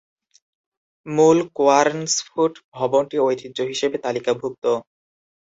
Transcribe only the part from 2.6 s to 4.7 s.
ভবনটি ঐতিহ্য হিসেবে তালিকাভুক্ত।